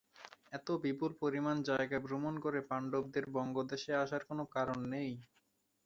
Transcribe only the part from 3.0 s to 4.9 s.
দের বঙ্গ দেশে আসার কোন কারণ